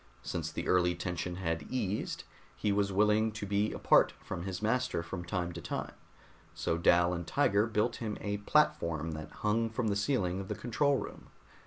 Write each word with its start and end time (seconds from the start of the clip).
Since 0.23 0.51
the 0.51 0.67
early 0.67 0.95
tension 0.95 1.35
had 1.35 1.61
eased, 1.71 2.23
he 2.55 2.71
was 2.71 2.91
willing 2.91 3.31
to 3.33 3.45
be 3.45 3.71
apart 3.71 4.13
from 4.19 4.45
his 4.45 4.59
master 4.59 5.03
from 5.03 5.23
time 5.23 5.51
to 5.53 5.61
time, 5.61 5.93
so 6.55 6.75
Dal 6.79 7.13
and 7.13 7.27
Tiger 7.27 7.67
built 7.67 7.97
him 7.97 8.17
a 8.19 8.37
platform 8.37 9.11
that 9.11 9.29
hung 9.29 9.69
from 9.69 9.89
the 9.89 9.95
ceiling 9.95 10.39
of 10.39 10.47
the 10.47 10.55
control 10.55 10.95
room. 10.97 11.27